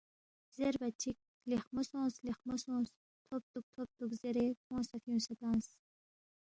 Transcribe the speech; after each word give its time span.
زیربا 0.55 0.87
چِک، 1.01 1.17
لیخمو 1.49 1.81
سونگ 1.89 2.13
لیخمو 2.25 2.55
سونگ، 2.63 2.85
تھوبتُوک 3.25 3.65
تھوبتُوک 3.73 4.11
زیرے 4.21 4.45
کھونگ 4.65 4.85
سہ 4.89 4.95
فیُونگسے 5.03 5.33
تنگس 5.39 5.67